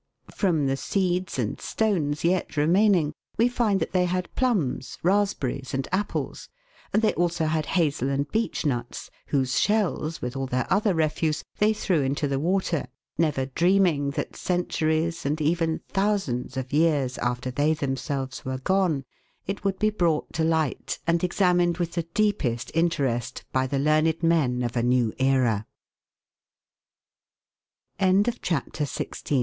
[0.33, 5.87] From the seeds and stones yet remaining, we find that they had plums, raspberries, and
[5.91, 6.49] apples;
[6.91, 11.43] and they also had hazel and beech nuts, whose shells, with all their other refuse,
[11.59, 12.87] they threw into the water,
[13.19, 19.05] never dreaming that cen turies and even thousands of years after they themselves were gone,
[19.45, 24.15] it would be brought to light and examined with the deepest interest by the learned